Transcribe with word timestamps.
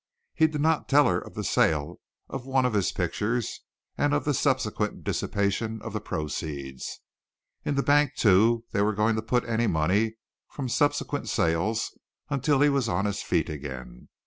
He 0.33 0.47
did 0.47 0.61
not 0.61 0.89
tell 0.89 1.05
her 1.07 1.19
of 1.19 1.35
the 1.35 1.43
sale 1.43 1.99
of 2.27 2.47
one 2.47 2.65
of 2.65 2.73
his 2.73 2.91
pictures 2.91 3.59
and 3.99 4.15
of 4.15 4.25
the 4.25 4.33
subsequent 4.33 5.03
dissipation 5.03 5.79
of 5.83 5.93
the 5.93 6.01
proceeds. 6.01 7.01
In 7.63 7.75
the 7.75 7.83
bank, 7.83 8.15
too, 8.15 8.63
they 8.71 8.81
were 8.81 8.95
going 8.95 9.15
to 9.15 9.21
put 9.21 9.45
any 9.45 9.67
money 9.67 10.15
from 10.49 10.69
subsequent 10.69 11.29
sales 11.29 11.95
until 12.31 12.61
he 12.61 12.69
was 12.69 12.89
on 12.89 13.05
his 13.05 13.21
feet 13.21 13.47
again. 13.47 14.09